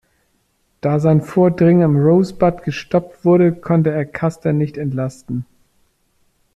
[0.81, 5.45] Da sein Vordringen am Rosebud gestoppt wurde, konnte er Custer nicht entlasten.